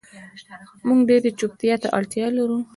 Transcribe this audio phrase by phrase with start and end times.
[0.85, 2.57] مونږ ډیرې چوپتیا ته اړتیا لرو